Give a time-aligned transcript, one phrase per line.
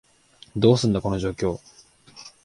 [0.57, 1.59] どうすんだ、この状況？